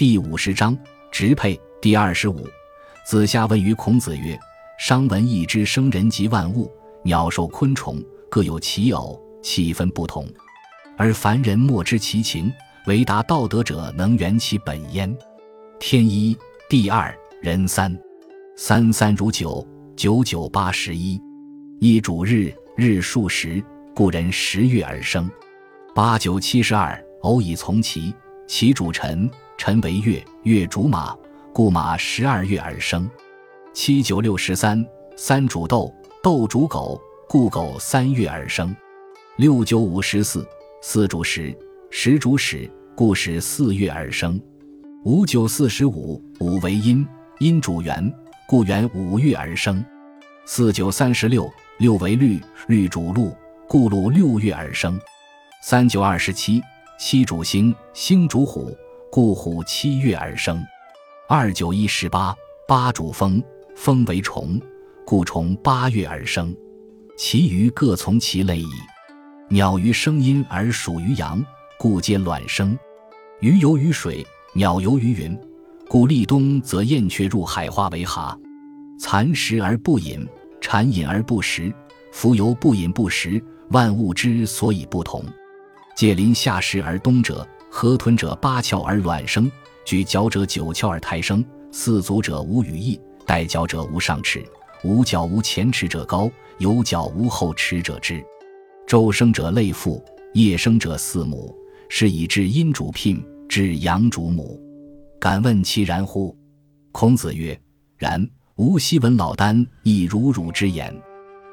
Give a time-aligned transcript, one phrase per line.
[0.00, 0.74] 第五十章
[1.12, 2.48] 直配第二十五。
[3.04, 4.34] 子夏问于孔子曰
[4.80, 6.72] ：“商闻一之生人及万物，
[7.04, 10.26] 鸟兽昆虫各有其偶，气分不同，
[10.96, 12.50] 而凡人莫知其情。
[12.86, 15.14] 唯达道德者，能圆其本焉。
[15.78, 16.34] 天一，
[16.70, 17.94] 地二，人三，
[18.56, 21.20] 三三如九，九九八十一。
[21.78, 23.62] 一主日，日数十，
[23.94, 25.30] 故人十月而生。
[25.94, 28.14] 八九七十二，偶以从其。
[28.46, 29.30] 其主辰，
[29.60, 31.14] 辰为月，月主马，
[31.52, 33.06] 故马十二月而生。
[33.74, 34.82] 七九六十三，
[35.18, 38.74] 三主斗，斗主狗，故狗三月而生。
[39.36, 40.48] 六九五十四，
[40.80, 41.54] 四主时，
[41.90, 44.40] 时主始，故始四月而生。
[45.04, 47.06] 五九四十五，五为阴，
[47.38, 48.10] 阴主元，
[48.48, 49.84] 故元五月而生。
[50.46, 51.46] 四九三十六。
[51.76, 53.36] 六为律，律主禄，
[53.68, 54.98] 故禄六月而生。
[55.62, 56.62] 三九二十七，
[56.98, 58.74] 七主星，星主虎，
[59.12, 60.64] 故虎七月而生。
[61.28, 62.32] 二九一十八，
[62.68, 63.42] 八主风，
[63.74, 64.60] 风为虫，
[65.04, 66.56] 故虫八月而生。
[67.18, 68.70] 其余各从其类矣。
[69.48, 71.44] 鸟于声音而属于阳，
[71.76, 72.78] 故皆卵生。
[73.40, 75.36] 鱼游于水，鸟游于云，
[75.88, 78.38] 故立冬则燕雀入海化为蛤。
[79.00, 80.24] 蚕食而不饮。
[80.60, 81.74] 产饮而不食，
[82.12, 85.24] 浮游不饮不食，万物之所以不同。
[85.96, 89.50] 介临夏时而冬者，河豚者八窍而卵生，
[89.84, 91.44] 举角者九窍而胎生。
[91.72, 94.44] 四足者无羽翼，带角者无上齿，
[94.82, 98.22] 无角无前齿者高，有角无后齿者直。
[98.88, 100.04] 周生者类父，
[100.34, 101.56] 夜生者四母，
[101.88, 104.60] 是以至阴主聘，至阳主母。
[105.20, 106.36] 敢问其然乎？
[106.90, 107.58] 孔子曰：
[107.96, 108.28] 然。
[108.56, 110.94] 吾昔闻老聃亦如汝之言。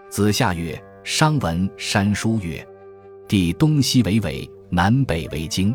[0.10, 2.68] 子夏曰：“商闻山书曰
[3.30, 5.74] ：‘地东西为纬，南北为经。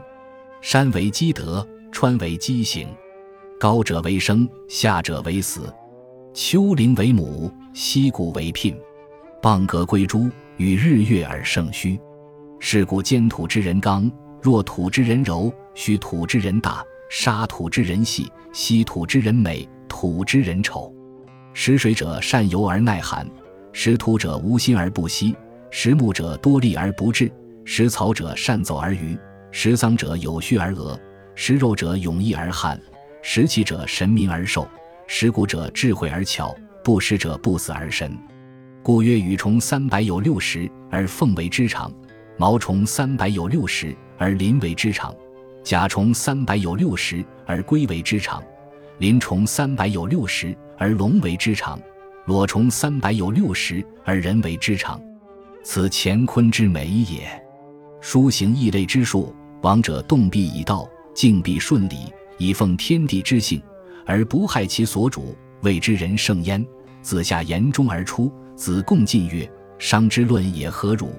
[0.62, 2.86] 山为积德，川为积行。
[3.58, 5.62] 高者为生，下者为死。
[6.32, 8.72] 丘陵为母，溪谷为聘。
[9.42, 11.98] 蚌革归诸，与日月而生虚。
[12.60, 14.08] 是故坚土之人刚，
[14.40, 20.94] 若土之人柔，虚土之人大，沙土之人细，稀土之人美，土之人丑。’”
[21.52, 23.28] 食水者善游而耐寒，
[23.72, 25.34] 食土者无心而不息，
[25.72, 27.28] 食木者多力而不智，
[27.64, 29.18] 食草者善走而愚，
[29.54, 30.98] 食桑者有序而俄，
[31.34, 32.80] 食肉者勇毅而悍，
[33.20, 34.66] 食气者神明而寿，
[35.06, 38.16] 食骨者智慧而巧，不食者不死而神。
[38.82, 41.92] 故曰：羽虫三百有六十而凤为之长，
[42.38, 45.14] 毛虫三百有六十而麟为之长，
[45.62, 48.42] 甲虫三百有六十而龟为之长。
[48.98, 51.78] 鳞虫三百有六十，而龙为之长；
[52.24, 54.98] 裸虫三百有六十，而人为之长。
[55.62, 57.28] 此乾坤之美也。
[58.00, 63.62] 书行异类之术，王者动必以道，静必顺理，以奉天地之性，
[64.04, 66.64] 而不害其所主，谓之人圣焉。
[67.00, 71.12] 子夏言中而出，子贡进曰：“商之论也何如？”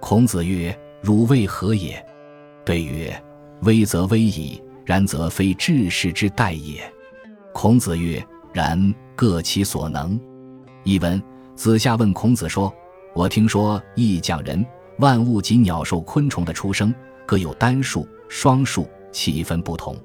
[0.00, 2.04] 孔子曰：“汝谓何也？”
[2.64, 3.12] 对曰
[3.62, 6.82] ：“威则威矣，然则非治世之待也。”
[7.52, 10.18] 孔子曰：“然，各其所能。”
[10.84, 11.20] 译文：
[11.56, 12.72] 子夏问孔子说
[13.14, 14.64] ：“我听说易讲人，
[14.98, 16.94] 万物及鸟兽昆虫的出生
[17.26, 19.96] 各有单数、双数，气分不同，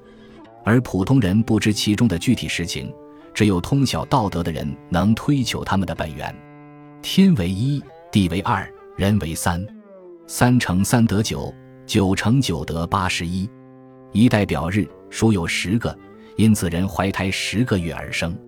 [0.64, 2.92] 而普通人不知其中的具体实情，
[3.34, 6.34] 只有通晓道德的人能推求他们的本源。
[7.02, 9.64] 天为一，地为二，人为三，
[10.26, 11.54] 三乘三得九，
[11.86, 13.48] 九乘九得八十一。
[14.12, 15.96] 一代表日，数有十个。”
[16.38, 18.38] 因此，人怀胎十个月而生，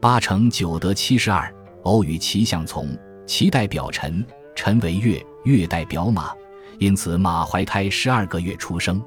[0.00, 1.54] 八乘九得七十二。
[1.84, 2.88] 偶与其相从，
[3.26, 6.32] 其代表辰，辰为月，月代表马，
[6.78, 9.02] 因此马怀胎十二个月出生。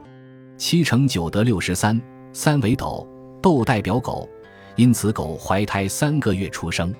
[0.58, 2.00] 七乘九得六十三，
[2.34, 3.08] 三为斗，
[3.42, 4.30] 斗代表狗，
[4.76, 6.94] 因此狗怀胎三个月出生。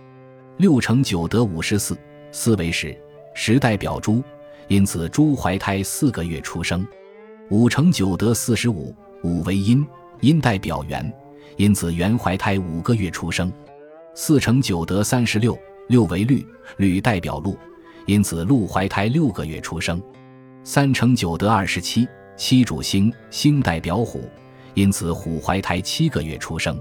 [0.58, 1.98] 六乘九得五十四，
[2.32, 2.96] 四为十，
[3.34, 4.24] 十代表猪，
[4.68, 6.86] 因此猪怀胎四个月出生。
[7.50, 9.86] 五乘九得四十五，五为阴，
[10.22, 11.12] 阴代表元。
[11.58, 13.52] 因此，元怀胎五个月出生，
[14.16, 15.58] 四乘九得三十六，
[15.90, 16.48] 六为律，
[16.78, 17.58] 律代表鹿，
[18.06, 20.02] 因此鹿怀胎六个月出生。
[20.64, 24.30] 三乘九得二十七，七主星，星代表虎，
[24.76, 26.80] 因此虎怀胎七个月出生。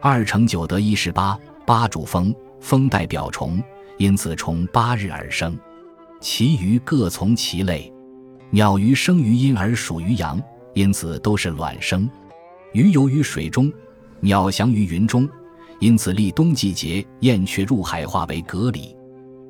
[0.00, 1.36] 二乘九得一十八，
[1.66, 3.60] 八主风，风代表虫，
[3.96, 5.58] 因此虫八日而生。
[6.20, 7.92] 其余各从其类。
[8.50, 10.40] 鸟鱼生于阴而属于阳，
[10.72, 12.08] 因此都是卵生。
[12.72, 13.70] 鱼游于水中。
[14.20, 15.28] 鸟翔于云中，
[15.80, 18.94] 因此立冬季节，燕雀入海化为蛤蜊。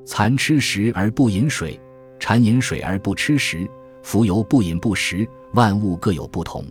[0.05, 1.79] 蚕吃食而不饮水，
[2.19, 3.69] 蝉饮水而不吃食，
[4.03, 6.65] 蜉蝣不饮不食，万物各有不同。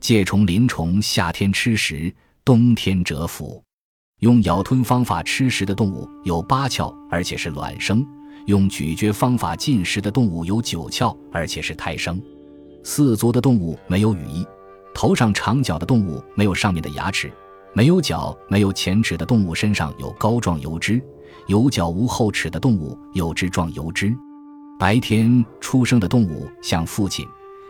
[0.00, 2.14] 介虫鳞虫，夏天吃食，
[2.44, 3.62] 冬天蛰伏。
[4.20, 8.02] 用咬吞方法吃食的动物有八窍，而且是卵生；
[8.46, 12.20] 用咀嚼方法进食的动物有九窍，而且是胎生。
[12.82, 14.46] 四足的动物没有羽翼，
[14.94, 17.32] 头上长角的动物没有上面的牙齿，
[17.72, 21.02] 没有角、没有前齿的动物身上有膏状油脂，
[21.46, 24.14] 有角无后齿的动物有枝状油脂。
[24.78, 27.26] 白天出生的动物像父亲，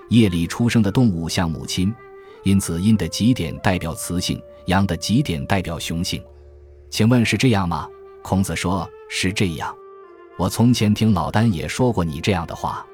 [0.09, 1.95] 夜里出生的动物像母亲，
[2.45, 6.23] 因此阴的极点代表雌性，阳的极点代表雄性。
[6.91, 7.87] 请问是这样吗？
[8.23, 9.75] 孔子说：“是这样。”
[10.39, 12.85] 我从前听老聃也说过你这样的话。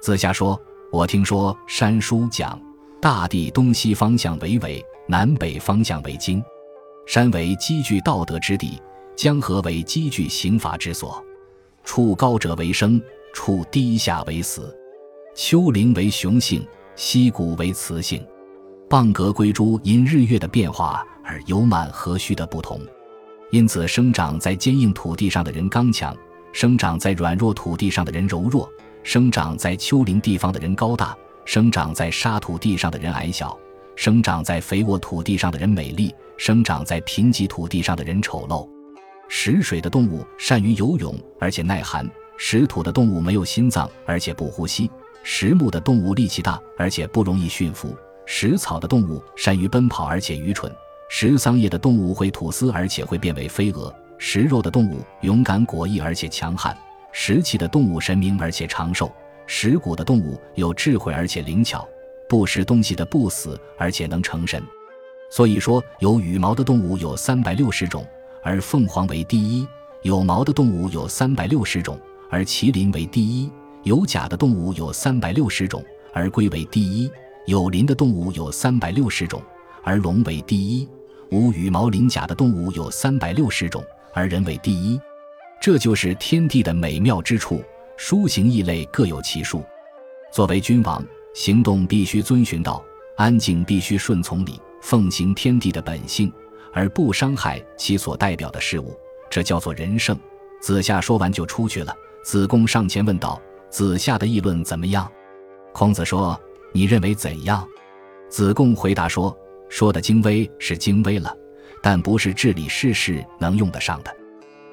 [0.00, 0.58] 子夏说
[0.92, 2.58] ：“我听说山书讲，
[3.02, 6.42] 大地东西方向为纬，南北方向为经。
[7.06, 8.80] 山为积聚道德之地，
[9.16, 11.22] 江河为积聚刑罚之所。
[11.82, 13.02] 处高者为生，
[13.38, 14.76] 处低下为死。
[15.32, 18.20] 丘陵为雄性，溪谷为雌性。
[18.88, 22.80] 蚌壳龟珠因日月的变化而有满和虚的不同。”
[23.52, 26.12] 因此，生长在坚硬土地上的人刚强，
[26.52, 28.68] 生长在软弱土地上的人柔弱，
[29.04, 33.56] 生长在丘陵地方的人高大，生长在沙土地上的人矮小，
[33.94, 38.68] 生长在肥沃土地上的人美丽，生长在贫瘠土地上的人丑陋。
[39.28, 42.04] 食水的动物善于游泳，而且耐寒；
[42.40, 44.88] 食土的动物没有心脏，而且不呼吸；
[45.24, 47.88] 食木的动物力气大，而且不容易驯服；
[48.26, 50.72] 食草的动物善于奔跑，而且愚蠢。
[51.10, 56.72] 食桑叶的动物会吐丝，而且会变为飞蛾；食肉的动物勇敢果毅，而且强悍；
[57.12, 59.10] 食气的动物神明，而且长寿；
[59.46, 61.80] 食骨的动物有智慧，而且灵巧；
[62.28, 64.62] 不食东西的不死，而且能成神。
[65.28, 68.06] 所以说，有羽毛的动物有三百六十种，
[68.44, 69.66] 而凤凰为第一；
[70.02, 71.98] 有毛的动物有三百六十种，
[72.30, 73.50] 而麒麟为第一；
[73.84, 77.10] 有甲的动物有三百六十种，而龟为第一；
[77.46, 79.42] 有鳞的动物有三百六十种，
[79.82, 80.88] 而龙为第一。
[81.30, 83.84] 无羽毛鳞甲的动物有三百六十种，
[84.14, 85.00] 而人为第一。
[85.60, 87.62] 这就是天地的美妙之处。
[87.96, 89.64] 书行异类各有其数。
[90.32, 91.04] 作为君王，
[91.34, 92.82] 行动必须遵循道，
[93.16, 96.32] 安静必须顺从礼，奉行天地的本性，
[96.72, 98.96] 而不伤害其所代表的事物。
[99.28, 100.16] 这叫做仁圣。
[100.60, 101.94] 子夏说完就出去了。
[102.28, 103.40] 子贡上前问道
[103.72, 105.10] ：“子夏的议论怎么样？”
[105.72, 106.38] 孔子说
[106.74, 107.66] ：“你认为怎样？”
[108.28, 109.34] 子贡回答说。
[109.70, 111.34] 说的精微是精微了，
[111.82, 114.14] 但不是治理世事能用得上的。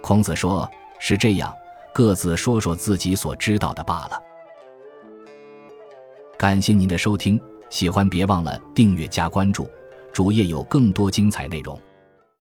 [0.02, 0.70] 孔子说
[1.00, 1.54] ：“是这样，
[1.94, 4.22] 各自说说自己所知道的罢了。”
[6.38, 9.70] 感谢您的收听，喜欢别忘了订阅加关注，
[10.12, 11.80] 主页有更多精彩内容。